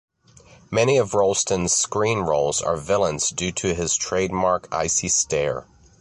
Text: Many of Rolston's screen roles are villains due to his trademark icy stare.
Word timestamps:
Many 0.71 0.97
of 0.97 1.13
Rolston's 1.13 1.73
screen 1.73 2.21
roles 2.21 2.59
are 2.59 2.75
villains 2.75 3.29
due 3.29 3.51
to 3.51 3.75
his 3.75 3.95
trademark 3.95 4.67
icy 4.71 5.09
stare. 5.09 5.67